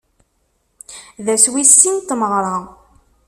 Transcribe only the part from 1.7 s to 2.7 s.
sin n tmeɣra.